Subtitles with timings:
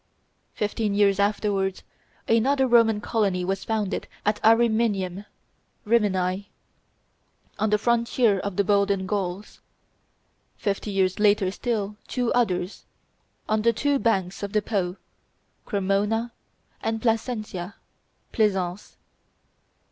[0.55, 1.83] Fifteen years afterwards
[2.27, 5.27] another Roman colony was founded at Ariminum
[5.85, 6.49] (Rimini),
[7.59, 9.59] on the frontier of the Bolan Gauls.
[10.57, 12.85] Fifty years later still two others,
[13.47, 14.97] on the two banks of the Po,
[15.67, 16.31] Cremona
[16.81, 17.75] and Placentia
[18.31, 18.97] (Plaisance).